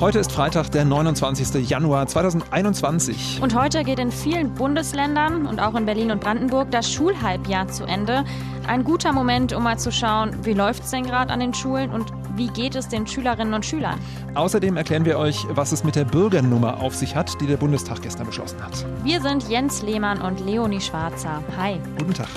[0.00, 1.68] Heute ist Freitag, der 29.
[1.68, 3.38] Januar 2021.
[3.42, 7.84] Und heute geht in vielen Bundesländern und auch in Berlin und Brandenburg das Schulhalbjahr zu
[7.84, 8.24] Ende.
[8.66, 11.90] Ein guter Moment, um mal zu schauen, wie läuft es denn gerade an den Schulen
[11.90, 14.00] und wie geht es den Schülerinnen und Schülern.
[14.34, 18.00] Außerdem erklären wir euch, was es mit der Bürgernummer auf sich hat, die der Bundestag
[18.00, 18.86] gestern beschlossen hat.
[19.04, 21.42] Wir sind Jens Lehmann und Leonie Schwarzer.
[21.58, 21.78] Hi.
[21.98, 22.28] Guten Tag.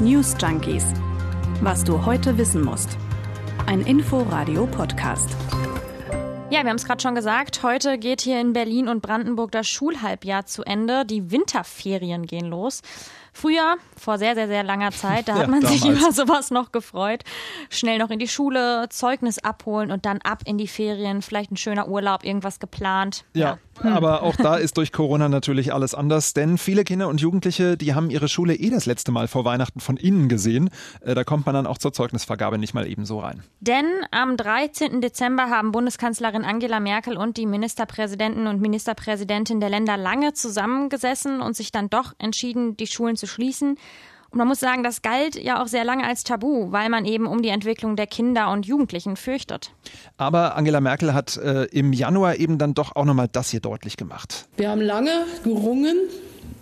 [0.00, 0.86] News Junkies.
[1.60, 2.96] Was du heute wissen musst.
[3.66, 5.36] Ein Info-Radio-Podcast.
[6.52, 7.62] Ja, wir haben es gerade schon gesagt.
[7.62, 11.06] Heute geht hier in Berlin und Brandenburg das Schulhalbjahr zu Ende.
[11.06, 12.82] Die Winterferien gehen los.
[13.32, 15.80] Früher, vor sehr, sehr, sehr langer Zeit, da hat man damals.
[15.80, 17.22] sich über sowas noch gefreut.
[17.70, 21.56] Schnell noch in die Schule, Zeugnis abholen und dann ab in die Ferien, vielleicht ein
[21.56, 23.24] schöner Urlaub, irgendwas geplant.
[23.34, 23.58] Ja, ja.
[23.80, 23.92] Hm.
[23.92, 27.94] aber auch da ist durch Corona natürlich alles anders, denn viele Kinder und Jugendliche, die
[27.94, 30.70] haben ihre Schule eh das letzte Mal vor Weihnachten von innen gesehen.
[31.00, 33.42] Äh, da kommt man dann auch zur Zeugnisvergabe nicht mal eben so rein.
[33.60, 35.00] Denn am 13.
[35.00, 41.56] Dezember haben Bundeskanzlerin Angela Merkel und die Ministerpräsidenten und Ministerpräsidentin der Länder lange zusammengesessen und
[41.56, 43.78] sich dann doch entschieden, die Schulen zu schließen.
[44.30, 47.26] Und man muss sagen, das galt ja auch sehr lange als Tabu, weil man eben
[47.26, 49.72] um die Entwicklung der Kinder und Jugendlichen fürchtet.
[50.16, 53.96] Aber Angela Merkel hat äh, im Januar eben dann doch auch nochmal das hier deutlich
[53.96, 54.48] gemacht.
[54.56, 55.96] Wir haben lange gerungen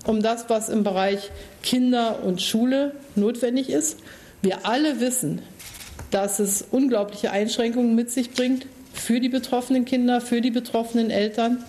[0.06, 1.30] um das, was im Bereich
[1.62, 4.00] Kinder und Schule notwendig ist.
[4.42, 5.40] Wir alle wissen,
[6.10, 11.62] dass es unglaubliche Einschränkungen mit sich bringt für die betroffenen Kinder, für die betroffenen Eltern.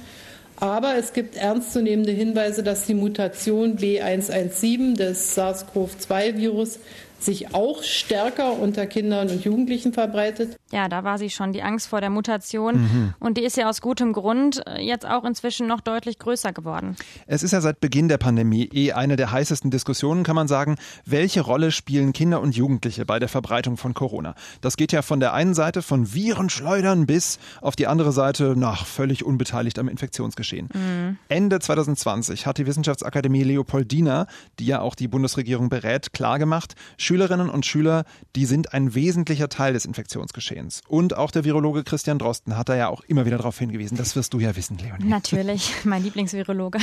[0.61, 6.77] Aber es gibt ernstzunehmende Hinweise, dass die Mutation B117 des SARS-CoV-2-Virus
[7.23, 10.57] sich auch stärker unter Kindern und Jugendlichen verbreitet.
[10.71, 12.81] Ja, da war sie schon, die Angst vor der Mutation.
[12.81, 13.13] Mhm.
[13.19, 16.95] Und die ist ja aus gutem Grund äh, jetzt auch inzwischen noch deutlich größer geworden.
[17.27, 20.77] Es ist ja seit Beginn der Pandemie eh eine der heißesten Diskussionen, kann man sagen.
[21.05, 24.35] Welche Rolle spielen Kinder und Jugendliche bei der Verbreitung von Corona?
[24.61, 28.85] Das geht ja von der einen Seite von Virenschleudern bis auf die andere Seite nach
[28.85, 30.69] völlig unbeteiligt am Infektionsgeschehen.
[30.73, 31.17] Mhm.
[31.29, 34.27] Ende 2020 hat die Wissenschaftsakademie Leopoldina,
[34.59, 36.75] die ja auch die Bundesregierung berät, klargemacht,
[37.11, 38.05] Schülerinnen und Schüler,
[38.37, 40.81] die sind ein wesentlicher Teil des Infektionsgeschehens.
[40.87, 43.97] Und auch der Virologe Christian Drosten hat da ja auch immer wieder darauf hingewiesen.
[43.97, 45.09] Das wirst du ja wissen, Leonie.
[45.09, 46.79] Natürlich, mein Lieblingsvirologe.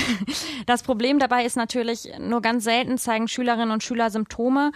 [0.66, 4.72] Das Problem dabei ist natürlich, nur ganz selten zeigen Schülerinnen und Schüler Symptome.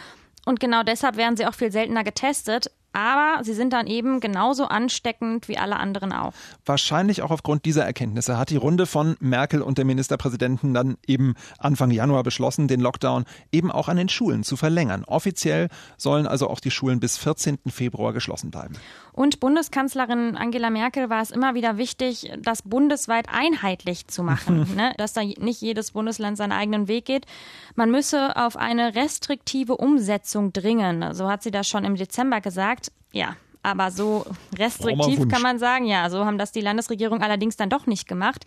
[0.46, 4.66] Und genau deshalb werden sie auch viel seltener getestet aber sie sind dann eben genauso
[4.66, 6.32] ansteckend wie alle anderen auch.
[6.64, 11.34] Wahrscheinlich auch aufgrund dieser Erkenntnisse hat die Runde von Merkel und dem Ministerpräsidenten dann eben
[11.58, 15.04] Anfang Januar beschlossen, den Lockdown eben auch an den Schulen zu verlängern.
[15.04, 17.58] Offiziell sollen also auch die Schulen bis 14.
[17.68, 18.74] Februar geschlossen bleiben.
[19.12, 24.94] Und Bundeskanzlerin Angela Merkel war es immer wieder wichtig, das bundesweit einheitlich zu machen, ne?
[24.96, 27.26] dass da nicht jedes Bundesland seinen eigenen Weg geht.
[27.74, 31.12] Man müsse auf eine restriktive Umsetzung dringen.
[31.14, 32.81] So hat sie das schon im Dezember gesagt.
[33.12, 34.26] Ja, aber so
[34.58, 38.44] restriktiv kann man sagen, ja, so haben das die Landesregierung allerdings dann doch nicht gemacht.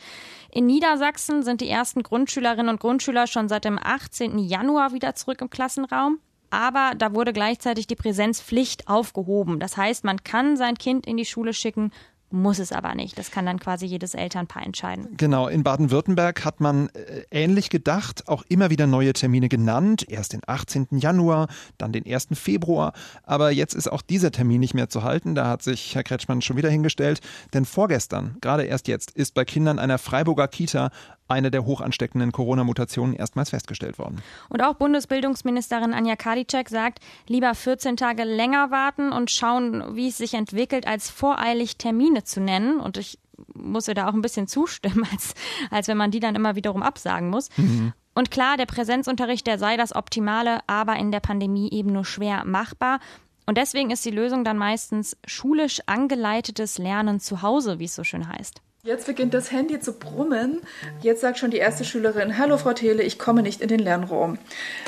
[0.52, 4.40] In Niedersachsen sind die ersten Grundschülerinnen und Grundschüler schon seit dem 18.
[4.40, 6.20] Januar wieder zurück im Klassenraum
[6.56, 9.60] aber da wurde gleichzeitig die Präsenzpflicht aufgehoben.
[9.60, 11.92] Das heißt, man kann sein Kind in die Schule schicken,
[12.36, 13.18] muss es aber nicht.
[13.18, 15.08] Das kann dann quasi jedes Elternpaar entscheiden.
[15.18, 20.06] Genau, in Baden-Württemberg hat man äh, ähnlich gedacht, auch immer wieder neue Termine genannt.
[20.08, 20.88] Erst den 18.
[20.92, 21.48] Januar,
[21.78, 22.28] dann den 1.
[22.34, 22.94] Februar.
[23.24, 25.34] Aber jetzt ist auch dieser Termin nicht mehr zu halten.
[25.34, 27.22] Da hat sich Herr Kretschmann schon wieder hingestellt.
[27.54, 30.92] Denn vorgestern, gerade erst jetzt, ist bei Kindern einer Freiburger Kita
[31.28, 34.22] eine der hoch ansteckenden Corona-Mutationen erstmals festgestellt worden.
[34.50, 40.18] Und auch Bundesbildungsministerin Anja Karliczek sagt, lieber 14 Tage länger warten und schauen, wie es
[40.18, 42.80] sich entwickelt, als voreilig Termine zu nennen.
[42.80, 43.20] Und ich
[43.54, 45.34] muss ihr da auch ein bisschen zustimmen, als,
[45.72, 47.50] als wenn man die dann immer wiederum absagen muss.
[47.58, 47.94] Mhm.
[48.14, 52.46] Und klar, der Präsenzunterricht, der sei das Optimale, aber in der Pandemie eben nur schwer
[52.46, 53.00] machbar.
[53.46, 58.04] Und deswegen ist die Lösung dann meistens schulisch angeleitetes Lernen zu Hause, wie es so
[58.04, 58.62] schön heißt.
[58.86, 60.62] Jetzt beginnt das Handy zu brummen.
[61.02, 64.38] Jetzt sagt schon die erste Schülerin, hallo Frau Thele, ich komme nicht in den Lernraum.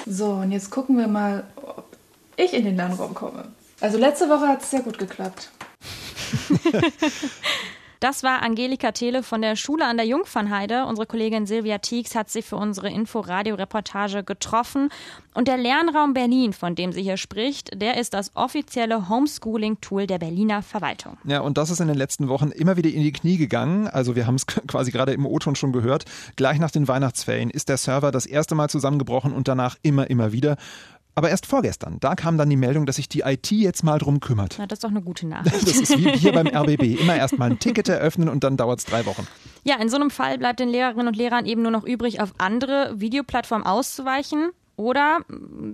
[0.06, 1.88] So, und jetzt gucken wir mal, ob
[2.36, 3.48] ich in den Lernraum komme.
[3.82, 5.50] Also letzte Woche hat es sehr gut geklappt.
[8.00, 10.86] Das war Angelika Thele von der Schule an der Jungfernheide.
[10.86, 14.90] Unsere Kollegin Silvia Tieks hat sie für unsere Info-Radio-Reportage getroffen.
[15.34, 20.20] Und der Lernraum Berlin, von dem sie hier spricht, der ist das offizielle Homeschooling-Tool der
[20.20, 21.18] Berliner Verwaltung.
[21.26, 23.88] Ja, und das ist in den letzten Wochen immer wieder in die Knie gegangen.
[23.88, 26.06] Also wir haben es quasi gerade im O-Ton schon gehört.
[26.36, 30.32] Gleich nach den Weihnachtsferien ist der Server das erste Mal zusammengebrochen und danach immer, immer
[30.32, 30.58] wieder.
[31.18, 34.20] Aber erst vorgestern, da kam dann die Meldung, dass sich die IT jetzt mal drum
[34.20, 34.58] kümmert.
[34.60, 35.64] Na, das ist doch eine gute Nachricht.
[35.64, 37.02] Das ist wie hier beim RBB.
[37.02, 39.28] Immer erst mal ein Ticket eröffnen und dann dauert es drei Wochen.
[39.64, 42.36] Ja, in so einem Fall bleibt den Lehrerinnen und Lehrern eben nur noch übrig, auf
[42.38, 44.52] andere Videoplattformen auszuweichen.
[44.78, 45.22] Oder,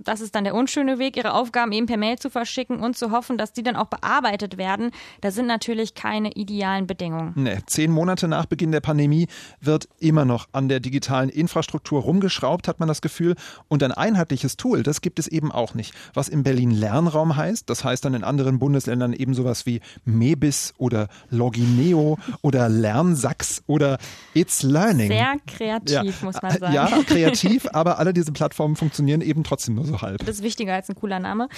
[0.02, 3.10] das ist dann der unschöne Weg, ihre Aufgaben eben per Mail zu verschicken und zu
[3.10, 4.92] hoffen, dass die dann auch bearbeitet werden.
[5.20, 7.32] Das sind natürlich keine idealen Bedingungen.
[7.34, 9.28] Nee, zehn Monate nach Beginn der Pandemie
[9.60, 13.34] wird immer noch an der digitalen Infrastruktur rumgeschraubt, hat man das Gefühl.
[13.68, 15.92] Und ein einheitliches Tool, das gibt es eben auch nicht.
[16.14, 20.72] Was in Berlin Lernraum heißt, das heißt dann in anderen Bundesländern eben sowas wie Mebis
[20.78, 23.98] oder Logineo oder Lernsachs oder
[24.32, 25.08] It's Learning.
[25.08, 26.24] Sehr kreativ, ja.
[26.24, 26.72] muss man sagen.
[26.72, 30.18] Ja, kreativ, aber alle diese Plattformen funktionieren eben trotzdem nur so halb.
[30.24, 31.48] Das ist wichtiger als ein cooler Name.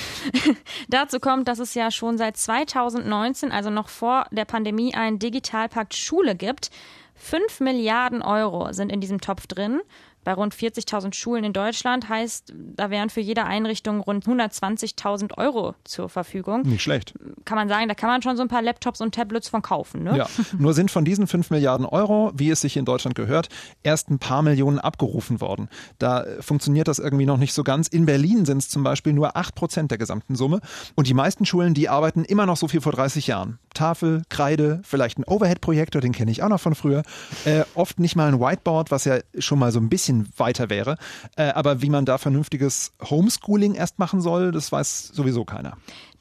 [0.89, 5.95] Dazu kommt, dass es ja schon seit 2019, also noch vor der Pandemie, einen Digitalpakt
[5.95, 6.71] Schule gibt.
[7.15, 9.81] Fünf Milliarden Euro sind in diesem Topf drin
[10.27, 15.77] bei rund 40.000 Schulen in Deutschland heißt, da wären für jede Einrichtung rund 120.000 Euro
[15.85, 16.63] zur Verfügung.
[16.63, 17.15] Nicht schlecht.
[17.45, 20.03] Kann man sagen, da kann man schon so ein paar Laptops und Tablets von kaufen.
[20.03, 20.17] Ne?
[20.17, 20.27] Ja,
[20.59, 23.51] nur sind von diesen 5 Milliarden Euro, wie es sich in Deutschland gehört,
[23.85, 25.69] erst ein paar Millionen abgerufen worden.
[26.01, 27.87] Da funktioniert das irgendwie noch nicht so ganz.
[27.87, 30.59] In Berlin sind es zum Beispiel nur 8 Prozent der gesamten Summe.
[30.97, 33.61] Und die meisten Schulen, die arbeiten immer noch so viel vor 30 Jahren.
[33.77, 37.03] Tafel, Kreide, vielleicht ein Overhead-Projektor, den kenne ich auch noch von früher.
[37.45, 40.97] Äh, oft nicht mal ein Whiteboard, was ja schon mal so ein bisschen weiter wäre.
[41.37, 45.77] Äh, aber wie man da vernünftiges Homeschooling erst machen soll, das weiß sowieso keiner.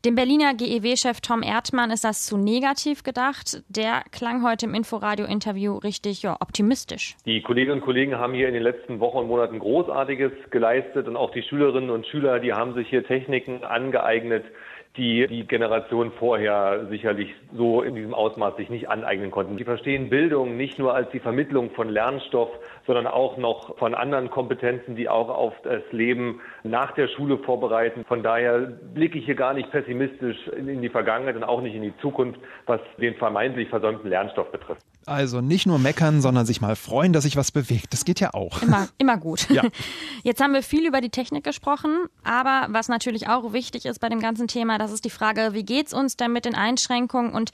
[0.06, 3.64] Dem Berliner GEW-Chef Tom Erdmann ist das zu negativ gedacht.
[3.70, 7.16] Der klang heute im Inforadio-Interview richtig ja, optimistisch.
[7.26, 11.16] Die Kolleginnen und Kollegen haben hier in den letzten Wochen und Monaten Großartiges geleistet und
[11.16, 14.46] auch die Schülerinnen und Schüler, die haben sich hier Techniken angeeignet,
[14.98, 19.58] die die Generation vorher sicherlich so in diesem Ausmaß sich nicht aneignen konnten.
[19.58, 22.50] Die verstehen Bildung nicht nur als die Vermittlung von Lernstoff,
[22.88, 28.06] sondern auch noch von anderen Kompetenzen, die auch auf das Leben nach der Schule vorbereiten.
[28.06, 31.82] Von daher blicke ich hier gar nicht pessimistisch in die Vergangenheit und auch nicht in
[31.82, 34.82] die Zukunft, was den vermeintlich versäumten Lernstoff betrifft.
[35.08, 37.94] Also nicht nur meckern, sondern sich mal freuen, dass sich was bewegt.
[37.94, 38.62] Das geht ja auch.
[38.64, 39.48] Immer, immer gut.
[39.50, 39.64] Ja.
[40.24, 44.10] Jetzt haben wir viel über die Technik gesprochen, aber was natürlich auch wichtig ist bei
[44.10, 47.52] dem ganzen Thema, das ist die Frage, wie geht's uns denn mit den Einschränkungen und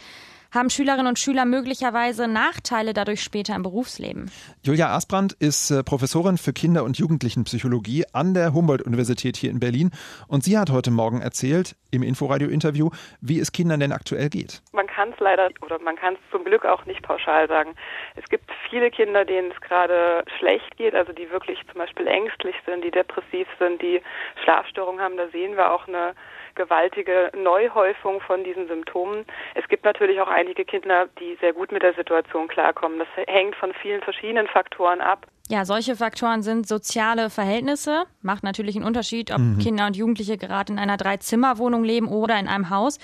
[0.52, 4.30] haben Schülerinnen und Schüler möglicherweise Nachteile dadurch später im Berufsleben?
[4.64, 9.92] Julia Asbrand ist äh, Professorin für Kinder- und Jugendlichenpsychologie an der Humboldt-Universität hier in Berlin.
[10.28, 12.90] Und sie hat heute Morgen erzählt, im Inforadio-Interview,
[13.22, 14.62] wie es Kindern denn aktuell geht.
[14.72, 17.76] Man kann es leider oder man kann es zum Glück auch nicht pauschal sagen.
[18.16, 22.56] Es gibt viele Kinder, denen es gerade schlecht geht, also die wirklich zum Beispiel ängstlich
[22.66, 24.02] sind, die depressiv sind, die
[24.44, 25.18] Schlafstörungen haben.
[25.18, 26.14] Da sehen wir auch eine
[26.56, 29.26] gewaltige Neuhäufung von diesen Symptomen.
[29.56, 33.00] Es gibt natürlich auch einige Kinder, die sehr gut mit der Situation klarkommen.
[33.00, 35.28] Das hängt von vielen verschiedenen Faktoren ab.
[35.50, 38.06] Ja, solche Faktoren sind soziale Verhältnisse.
[38.22, 39.60] Macht natürlich einen Unterschied, ob mhm.
[39.60, 43.00] Kinder und Jugendliche gerade in einer Dreizimmerwohnung leben oder in einem Haus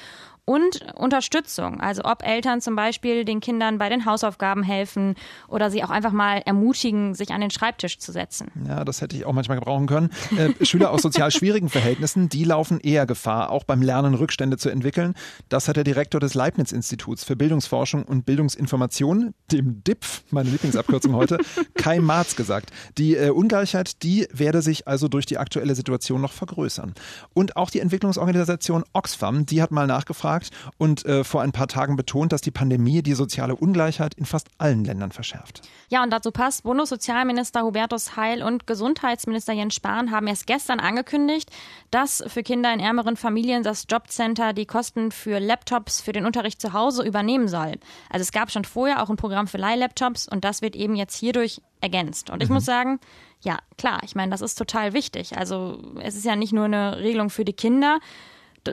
[0.48, 1.82] und Unterstützung.
[1.82, 5.16] Also ob Eltern zum Beispiel den Kindern bei den Hausaufgaben helfen
[5.50, 8.50] oder sie auch einfach mal ermutigen, sich an den Schreibtisch zu setzen.
[8.66, 10.10] Ja, das hätte ich auch manchmal gebrauchen können.
[10.38, 14.70] Äh, Schüler aus sozial schwierigen Verhältnissen, die laufen eher Gefahr, auch beim Lernen Rückstände zu
[14.70, 15.16] entwickeln.
[15.50, 21.40] Das hat der Direktor des Leibniz-Instituts für Bildungsforschung und Bildungsinformation, dem DIPF, meine Lieblingsabkürzung heute,
[21.76, 22.72] Kai Marz gesagt.
[22.98, 26.94] Die äh, Ungleichheit, die werde sich also durch die aktuelle Situation noch vergrößern.
[27.34, 31.68] Und auch die Entwicklungsorganisation Oxfam, die hat mal nachgefragt, gesagt und äh, vor ein paar
[31.68, 35.62] Tagen betont, dass die Pandemie die soziale Ungleichheit in fast allen Ländern verschärft.
[35.90, 41.50] Ja, und dazu passt, Bundessozialminister Hubertus Heil und Gesundheitsminister Jens Spahn haben erst gestern angekündigt,
[41.92, 46.62] dass für Kinder in ärmeren Familien das Jobcenter die Kosten für Laptops für den Unterricht
[46.62, 47.74] zu Hause übernehmen soll.
[48.10, 51.16] Also es gab schon vorher auch ein Programm für Leihlaptops und das wird eben jetzt
[51.16, 52.30] hierdurch ergänzt.
[52.30, 52.56] Und ich mhm.
[52.56, 53.00] muss sagen,
[53.42, 55.38] ja, klar, ich meine, das ist total wichtig.
[55.38, 58.00] Also es ist ja nicht nur eine Regelung für die Kinder,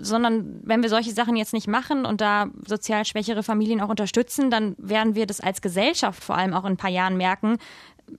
[0.02, 4.50] sondern wenn wir solche Sachen jetzt nicht machen und da sozial schwächere Familien auch unterstützen,
[4.50, 7.58] dann werden wir das als Gesellschaft vor allem auch in ein paar Jahren merken,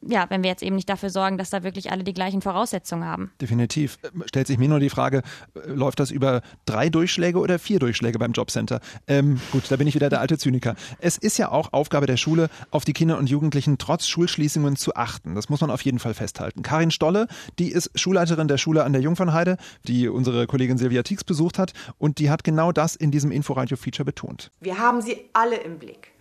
[0.01, 3.05] ja, wenn wir jetzt eben nicht dafür sorgen, dass da wirklich alle die gleichen Voraussetzungen
[3.05, 3.31] haben.
[3.41, 3.97] Definitiv.
[4.25, 5.21] Stellt sich mir nur die Frage,
[5.55, 8.79] äh, läuft das über drei Durchschläge oder vier Durchschläge beim Jobcenter?
[9.07, 10.75] Ähm, gut, da bin ich wieder der alte Zyniker.
[10.99, 14.95] Es ist ja auch Aufgabe der Schule, auf die Kinder und Jugendlichen trotz Schulschließungen zu
[14.95, 15.35] achten.
[15.35, 16.61] Das muss man auf jeden Fall festhalten.
[16.61, 17.27] Karin Stolle,
[17.59, 21.73] die ist Schulleiterin der Schule an der Jungfernheide, die unsere Kollegin Silvia Tix besucht hat
[21.97, 24.51] und die hat genau das in diesem Inforadio-Feature betont.
[24.59, 26.11] Wir haben sie alle im Blick.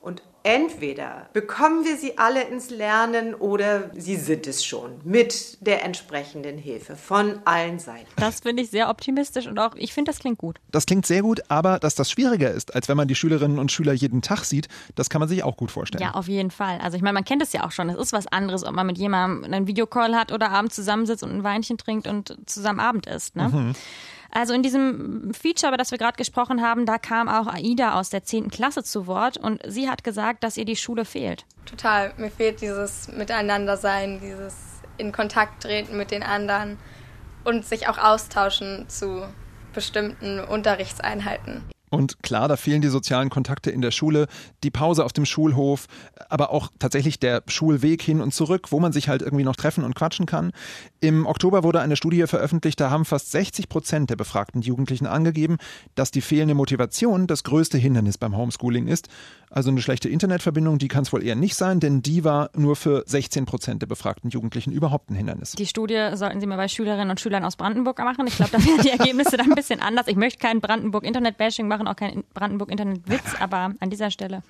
[0.00, 5.84] Und entweder bekommen wir sie alle ins Lernen oder sie sind es schon mit der
[5.84, 8.06] entsprechenden Hilfe von allen Seiten.
[8.16, 10.60] Das finde ich sehr optimistisch und auch ich finde, das klingt gut.
[10.70, 13.72] Das klingt sehr gut, aber dass das schwieriger ist, als wenn man die Schülerinnen und
[13.72, 16.02] Schüler jeden Tag sieht, das kann man sich auch gut vorstellen.
[16.02, 16.78] Ja, auf jeden Fall.
[16.80, 17.88] Also ich meine, man kennt es ja auch schon.
[17.88, 21.30] Es ist was anderes, ob man mit jemandem einen Videocall hat oder abends zusammensitzt und
[21.30, 23.34] ein Weinchen trinkt und zusammen Abend isst.
[23.34, 23.48] Ne?
[23.48, 23.74] Mhm.
[24.36, 28.10] Also in diesem Feature, über das wir gerade gesprochen haben, da kam auch Aida aus
[28.10, 28.50] der 10.
[28.50, 31.44] Klasse zu Wort und sie hat gesagt, dass ihr die Schule fehlt.
[31.66, 32.12] Total.
[32.16, 34.54] Mir fehlt dieses Miteinandersein, dieses
[34.96, 36.78] in Kontakt treten mit den anderen.
[37.44, 39.26] und sich auch austauschen zu
[39.74, 41.62] bestimmten Unterrichtseinheiten.
[41.90, 44.26] Und klar, da fehlen die sozialen Kontakte in der Schule,
[44.64, 45.86] die Pause auf dem Schulhof,
[46.28, 49.84] aber auch tatsächlich der Schulweg hin und zurück, wo man sich halt irgendwie noch treffen
[49.84, 50.50] und quatschen kann.
[50.98, 55.58] Im Oktober wurde eine Studie veröffentlicht, da haben fast 60 Prozent der befragten Jugendlichen angegeben,
[55.94, 59.08] dass die fehlende Motivation das größte Hindernis beim Homeschooling ist.
[59.54, 62.74] Also eine schlechte Internetverbindung, die kann es wohl eher nicht sein, denn die war nur
[62.74, 65.52] für 16 Prozent der befragten Jugendlichen überhaupt ein Hindernis.
[65.52, 68.26] Die Studie sollten Sie mal bei Schülerinnen und Schülern aus Brandenburg machen.
[68.26, 70.08] Ich glaube, da wären die Ergebnisse dann ein bisschen anders.
[70.08, 74.42] Ich möchte kein Brandenburg-Internet-Bashing machen, auch kein Brandenburg-Internet-Witz, aber an dieser Stelle.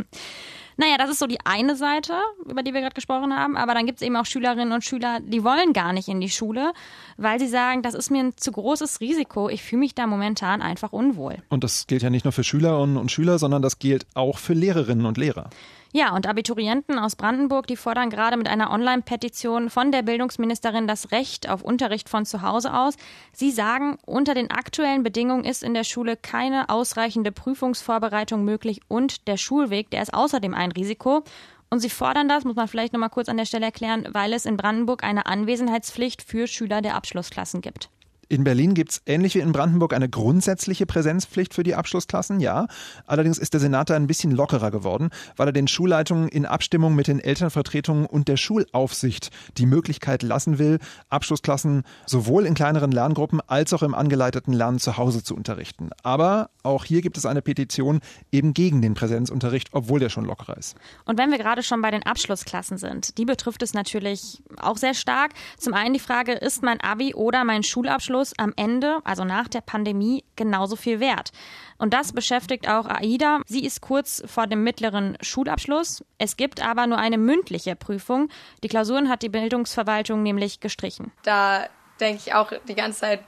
[0.76, 2.14] Naja, das ist so die eine Seite,
[2.44, 3.56] über die wir gerade gesprochen haben.
[3.56, 6.30] Aber dann gibt es eben auch Schülerinnen und Schüler, die wollen gar nicht in die
[6.30, 6.72] Schule,
[7.16, 9.48] weil sie sagen, das ist mir ein zu großes Risiko.
[9.48, 11.36] Ich fühle mich da momentan einfach unwohl.
[11.48, 14.54] Und das gilt ja nicht nur für Schülerinnen und Schüler, sondern das gilt auch für
[14.54, 15.50] Lehrerinnen und Lehrer.
[15.96, 21.12] Ja, und Abiturienten aus Brandenburg, die fordern gerade mit einer Online-Petition von der Bildungsministerin das
[21.12, 22.96] Recht auf Unterricht von zu Hause aus.
[23.32, 29.28] Sie sagen, unter den aktuellen Bedingungen ist in der Schule keine ausreichende Prüfungsvorbereitung möglich und
[29.28, 31.22] der Schulweg, der ist außerdem ein Risiko.
[31.70, 34.32] Und sie fordern das, muss man vielleicht noch mal kurz an der Stelle erklären, weil
[34.32, 37.88] es in Brandenburg eine Anwesenheitspflicht für Schüler der Abschlussklassen gibt.
[38.34, 42.66] In Berlin gibt es ähnlich wie in Brandenburg eine grundsätzliche Präsenzpflicht für die Abschlussklassen, ja.
[43.06, 46.96] Allerdings ist der Senat da ein bisschen lockerer geworden, weil er den Schulleitungen in Abstimmung
[46.96, 53.40] mit den Elternvertretungen und der Schulaufsicht die Möglichkeit lassen will, Abschlussklassen sowohl in kleineren Lerngruppen
[53.46, 55.90] als auch im angeleiteten Lernen zu Hause zu unterrichten.
[56.02, 58.00] Aber auch hier gibt es eine Petition
[58.32, 60.74] eben gegen den Präsenzunterricht, obwohl der schon lockerer ist.
[61.04, 64.94] Und wenn wir gerade schon bei den Abschlussklassen sind, die betrifft es natürlich auch sehr
[64.94, 65.34] stark.
[65.56, 69.48] Zum einen die Frage, ist mein Abi oder mein Schulabschluss Abschluss am Ende, also nach
[69.48, 71.30] der Pandemie, genauso viel wert.
[71.76, 73.40] Und das beschäftigt auch AIDA.
[73.46, 76.04] Sie ist kurz vor dem mittleren Schulabschluss.
[76.18, 78.28] Es gibt aber nur eine mündliche Prüfung.
[78.62, 81.12] Die Klausuren hat die Bildungsverwaltung nämlich gestrichen.
[81.22, 81.66] Da
[82.00, 83.20] denke ich auch die ganze Zeit,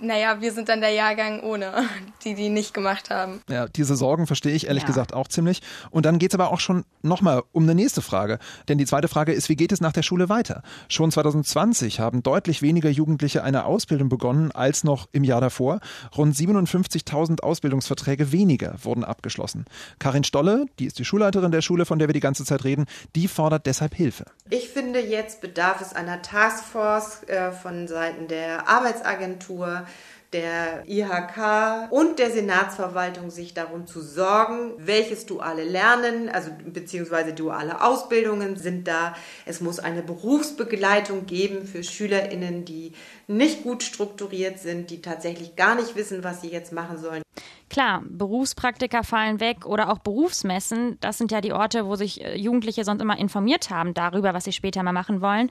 [0.00, 1.72] naja, wir sind dann der Jahrgang ohne,
[2.24, 3.40] die die nicht gemacht haben.
[3.48, 4.88] Ja, diese Sorgen verstehe ich ehrlich Ja.
[4.88, 5.62] gesagt auch ziemlich.
[5.90, 8.38] Und dann geht es aber auch schon nochmal um eine nächste Frage.
[8.68, 10.62] Denn die zweite Frage ist, wie geht es nach der Schule weiter?
[10.88, 15.80] Schon 2020 haben deutlich weniger Jugendliche eine Ausbildung begonnen als noch im Jahr davor.
[16.16, 19.64] Rund 57.000 Ausbildungsverträge weniger wurden abgeschlossen.
[19.98, 22.86] Karin Stolle, die ist die Schulleiterin der Schule, von der wir die ganze Zeit reden,
[23.14, 24.24] die fordert deshalb Hilfe.
[24.50, 29.86] Ich finde, jetzt bedarf es einer Taskforce äh, von Seiten der Arbeitsagentur,
[30.34, 37.80] der IHK und der Senatsverwaltung, sich darum zu sorgen, welches duale Lernen, also beziehungsweise duale
[37.80, 39.14] Ausbildungen sind da.
[39.46, 42.92] Es muss eine Berufsbegleitung geben für SchülerInnen, die
[43.28, 47.22] nicht gut strukturiert sind, die tatsächlich gar nicht wissen, was sie jetzt machen sollen.
[47.70, 50.98] Klar, Berufspraktika fallen weg oder auch Berufsmessen.
[51.00, 54.44] Das sind ja die Orte, wo sich äh, Jugendliche sonst immer informiert haben darüber, was
[54.44, 55.50] sie später mal machen wollen.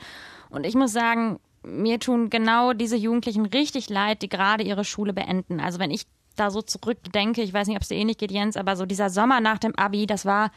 [0.49, 5.13] Und ich muss sagen, mir tun genau diese Jugendlichen richtig leid, die gerade ihre Schule
[5.13, 5.59] beenden.
[5.59, 6.05] Also wenn ich
[6.35, 9.09] da so zurückdenke, ich weiß nicht, ob es dir ähnlich geht, Jens, aber so dieser
[9.09, 10.51] Sommer nach dem Abi, das war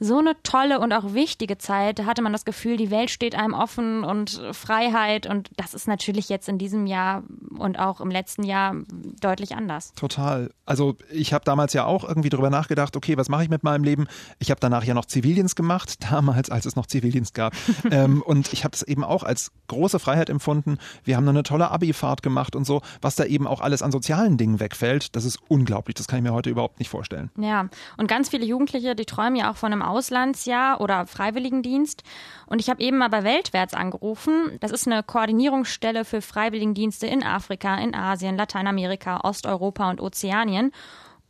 [0.00, 1.98] so eine tolle und auch wichtige Zeit.
[1.98, 5.26] Da hatte man das Gefühl, die Welt steht einem offen und Freiheit.
[5.26, 7.22] Und das ist natürlich jetzt in diesem Jahr
[7.58, 8.74] und auch im letzten Jahr
[9.20, 9.92] deutlich anders.
[9.92, 10.50] Total.
[10.64, 13.84] Also ich habe damals ja auch irgendwie drüber nachgedacht, okay, was mache ich mit meinem
[13.84, 14.06] Leben?
[14.38, 17.52] Ich habe danach ja noch Zivildienst gemacht, damals, als es noch Zivildienst gab.
[17.90, 20.78] ähm, und ich habe es eben auch als große Freiheit empfunden.
[21.04, 22.80] Wir haben eine tolle Abi-Fahrt gemacht und so.
[23.02, 25.94] Was da eben auch alles an sozialen Dingen wegfällt, das ist unglaublich.
[25.94, 27.30] Das kann ich mir heute überhaupt nicht vorstellen.
[27.36, 32.02] Ja, und ganz viele Jugendliche, die träumen ja auch von einem Auslandsjahr oder Freiwilligendienst.
[32.46, 34.56] Und ich habe eben mal bei Weltwärts angerufen.
[34.60, 40.72] Das ist eine Koordinierungsstelle für Freiwilligendienste in Afrika, in Asien, Lateinamerika, Osteuropa und Ozeanien.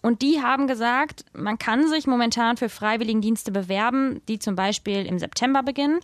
[0.02, 5.18] Und die haben gesagt, man kann sich momentan für Freiwilligendienste bewerben, die zum Beispiel im
[5.18, 6.00] September beginnen.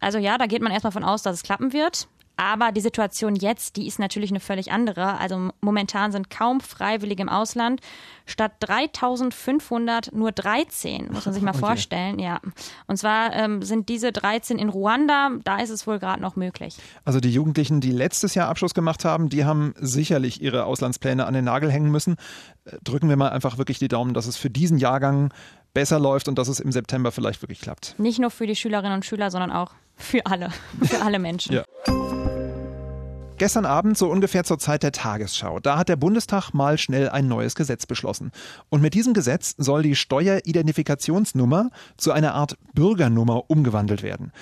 [0.00, 2.08] Also ja, da geht man erstmal von aus, dass es klappen wird.
[2.40, 5.18] Aber die Situation jetzt, die ist natürlich eine völlig andere.
[5.18, 7.80] Also momentan sind kaum Freiwillige im Ausland.
[8.26, 11.58] Statt 3500 nur 13, muss man sich mal Okay.
[11.58, 12.18] vorstellen.
[12.20, 12.40] Ja.
[12.86, 15.30] Und zwar ähm, sind diese 13 in Ruanda.
[15.42, 16.76] Da ist es wohl gerade noch möglich.
[17.04, 21.34] Also die Jugendlichen, die letztes Jahr Abschluss gemacht haben, die haben sicherlich ihre Auslandspläne an
[21.34, 22.16] den Nagel hängen müssen.
[22.64, 25.32] Äh, Drücken wir mal einfach wirklich die Daumen, dass es für diesen Jahrgang
[25.74, 27.96] besser läuft und dass es im September vielleicht wirklich klappt.
[27.98, 30.50] Nicht nur für die Schülerinnen und Schüler, sondern auch für alle.
[30.84, 31.54] Für alle Menschen.
[31.56, 31.64] Ja.
[33.38, 37.28] Gestern Abend, so ungefähr zur Zeit der Tagesschau, da hat der Bundestag mal schnell ein
[37.28, 38.32] neues Gesetz beschlossen.
[38.68, 44.32] Und mit diesem Gesetz soll die Steueridentifikationsnummer zu einer Art Bürgernummer umgewandelt werden.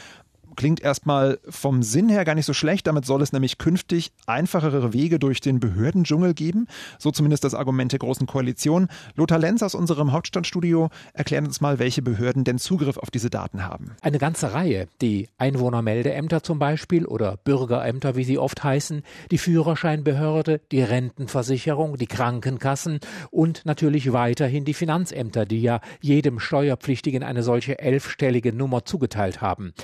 [0.57, 2.87] Klingt erstmal vom Sinn her gar nicht so schlecht.
[2.87, 6.67] Damit soll es nämlich künftig einfachere Wege durch den Behördendschungel geben.
[6.99, 8.89] So zumindest das Argument der Großen Koalition.
[9.15, 13.65] Lothar Lenz aus unserem Hauptstadtstudio erklärt uns mal, welche Behörden denn Zugriff auf diese Daten
[13.65, 13.93] haben.
[14.01, 14.89] Eine ganze Reihe.
[15.01, 22.07] Die Einwohnermeldeämter zum Beispiel oder Bürgerämter, wie sie oft heißen, die Führerscheinbehörde, die Rentenversicherung, die
[22.07, 29.41] Krankenkassen und natürlich weiterhin die Finanzämter, die ja jedem Steuerpflichtigen eine solche elfstellige Nummer zugeteilt
[29.41, 29.75] haben.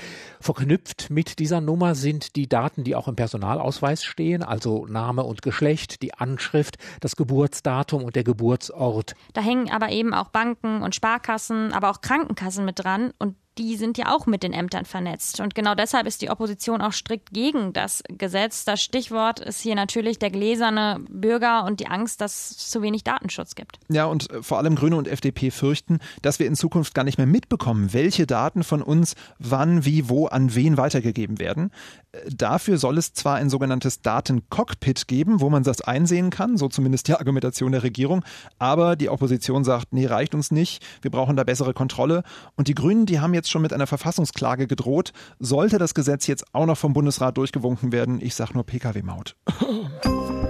[0.62, 5.42] Verknüpft mit dieser Nummer sind die Daten, die auch im Personalausweis stehen, also Name und
[5.42, 9.16] Geschlecht, die Anschrift, das Geburtsdatum und der Geburtsort.
[9.32, 13.76] Da hängen aber eben auch Banken und Sparkassen, aber auch Krankenkassen mit dran und die
[13.76, 15.40] sind ja auch mit den Ämtern vernetzt.
[15.40, 18.64] Und genau deshalb ist die Opposition auch strikt gegen das Gesetz.
[18.64, 23.04] Das Stichwort ist hier natürlich der gläserne Bürger und die Angst, dass es zu wenig
[23.04, 23.78] Datenschutz gibt.
[23.88, 27.18] Ja, und äh, vor allem Grüne und FDP fürchten, dass wir in Zukunft gar nicht
[27.18, 31.70] mehr mitbekommen, welche Daten von uns wann, wie, wo, an wen weitergegeben werden.
[32.12, 36.68] Äh, dafür soll es zwar ein sogenanntes Datencockpit geben, wo man das einsehen kann, so
[36.68, 38.24] zumindest die Argumentation der Regierung,
[38.58, 42.22] aber die Opposition sagt, nee, reicht uns nicht, wir brauchen da bessere Kontrolle.
[42.56, 46.44] Und die Grünen, die haben jetzt schon mit einer Verfassungsklage gedroht, sollte das Gesetz jetzt
[46.54, 48.20] auch noch vom Bundesrat durchgewunken werden.
[48.20, 49.36] Ich sag nur Pkw-Maut.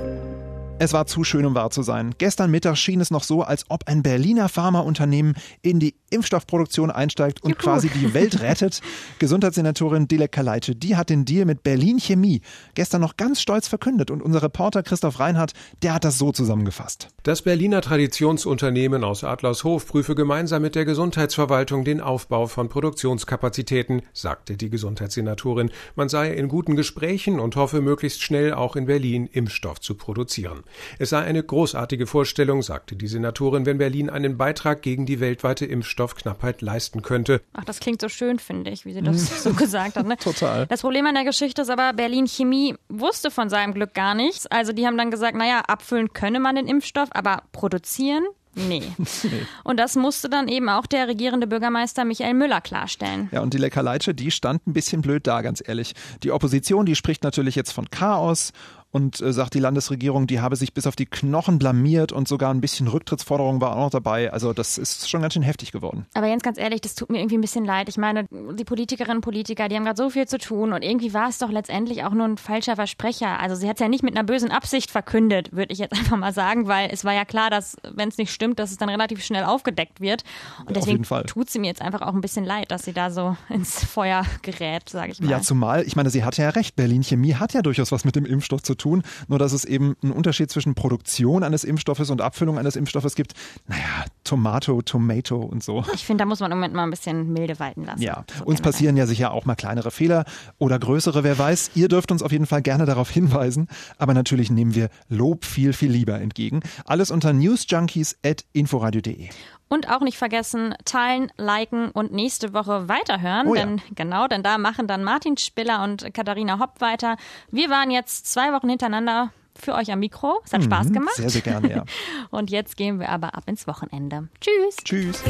[0.78, 2.12] Es war zu schön, um wahr zu sein.
[2.18, 7.40] Gestern Mittag schien es noch so, als ob ein Berliner Pharmaunternehmen in die Impfstoffproduktion einsteigt
[7.44, 7.62] und Juhu.
[7.62, 8.80] quasi die Welt rettet.
[9.20, 12.40] Gesundheitssenatorin Dilek Kaleitsche, die hat den Deal mit Berlin Chemie
[12.74, 15.52] gestern noch ganz stolz verkündet und unser Reporter Christoph Reinhardt,
[15.82, 17.08] der hat das so zusammengefasst.
[17.22, 24.56] Das Berliner Traditionsunternehmen aus Adlershof prüfe gemeinsam mit der Gesundheitsverwaltung den Aufbau von Produktionskapazitäten, sagte
[24.56, 25.70] die Gesundheitssenatorin.
[25.94, 30.61] Man sei in guten Gesprächen und hoffe möglichst schnell auch in Berlin Impfstoff zu produzieren.
[30.98, 35.66] Es sei eine großartige Vorstellung, sagte die Senatorin, wenn Berlin einen Beitrag gegen die weltweite
[35.66, 37.40] Impfstoffknappheit leisten könnte.
[37.52, 40.06] Ach, das klingt so schön, finde ich, wie sie das so gesagt hat.
[40.06, 40.16] Ne?
[40.16, 40.66] Total.
[40.66, 44.46] Das Problem an der Geschichte ist aber, Berlin Chemie wusste von seinem Glück gar nichts.
[44.46, 48.82] Also die haben dann gesagt, naja, abfüllen könne man den Impfstoff, aber produzieren Nee.
[49.22, 49.46] nee.
[49.64, 53.28] Und das musste dann eben auch der regierende Bürgermeister Michael Müller klarstellen.
[53.32, 55.94] Ja, und die Leckerleitsche, die stand ein bisschen blöd da, ganz ehrlich.
[56.22, 58.52] Die Opposition, die spricht natürlich jetzt von Chaos
[58.92, 62.52] und äh, sagt die Landesregierung, die habe sich bis auf die Knochen blamiert und sogar
[62.52, 64.32] ein bisschen Rücktrittsforderung war auch noch dabei.
[64.32, 66.06] Also das ist schon ganz schön heftig geworden.
[66.14, 67.88] Aber Jens, ganz ehrlich, das tut mir irgendwie ein bisschen leid.
[67.88, 71.14] Ich meine, die Politikerinnen und Politiker, die haben gerade so viel zu tun und irgendwie
[71.14, 73.40] war es doch letztendlich auch nur ein falscher Versprecher.
[73.40, 76.18] Also sie hat es ja nicht mit einer bösen Absicht verkündet, würde ich jetzt einfach
[76.18, 78.90] mal sagen, weil es war ja klar, dass wenn es nicht stimmt, dass es dann
[78.90, 80.22] relativ schnell aufgedeckt wird.
[80.66, 83.38] Und deswegen tut sie mir jetzt einfach auch ein bisschen leid, dass sie da so
[83.48, 85.30] ins Feuer gerät, sage ich mal.
[85.30, 86.76] Ja, zumal, ich meine, sie hatte ja recht.
[86.76, 89.02] Berlin Chemie hat ja durchaus was mit dem Impfstoff zu tun.
[89.28, 93.32] Nur dass es eben einen Unterschied zwischen Produktion eines Impfstoffes und Abfüllung eines Impfstoffes gibt.
[93.66, 95.84] Naja, Tomato, Tomato und so.
[95.94, 98.02] Ich finde, da muss man im Moment mal ein bisschen milde walten lassen.
[98.02, 100.24] Ja, so uns passieren ja sicher auch mal kleinere Fehler
[100.58, 101.70] oder größere, wer weiß.
[101.74, 103.68] Ihr dürft uns auf jeden Fall gerne darauf hinweisen.
[103.98, 106.60] Aber natürlich nehmen wir Lob viel, viel lieber entgegen.
[106.84, 109.28] Alles unter newsjunkies.inforadio.de.
[109.72, 113.46] Und auch nicht vergessen, teilen, liken und nächste Woche weiterhören.
[113.46, 113.64] Oh ja.
[113.64, 117.16] Denn genau, denn da machen dann Martin Spiller und Katharina Hopp weiter.
[117.50, 120.42] Wir waren jetzt zwei Wochen hintereinander für euch am Mikro.
[120.44, 121.14] Es hat mhm, Spaß gemacht.
[121.14, 121.84] Sehr, sehr gerne, ja.
[122.30, 124.28] und jetzt gehen wir aber ab ins Wochenende.
[124.42, 124.76] Tschüss.
[124.84, 125.22] Tschüss.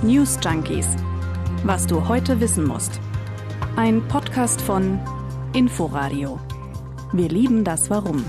[0.00, 0.88] News Junkies.
[1.64, 2.98] Was du heute wissen musst.
[3.76, 4.98] Ein Podcast von
[5.52, 6.40] Inforadio.
[7.12, 8.24] Wir lieben das Warum.